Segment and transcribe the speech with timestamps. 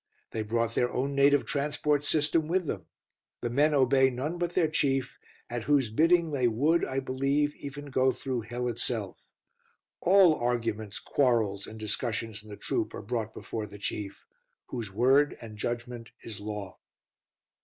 [0.31, 2.87] They brought their own native transport system with them.
[3.41, 7.91] The men obey none but their chief, at whose bidding they would, I believe, even
[7.91, 9.31] go through Hell itself.
[9.99, 14.25] All arguments, quarrels, and discussions in the troop are brought before the Chief,
[14.69, 16.79] whose word and judgment is law.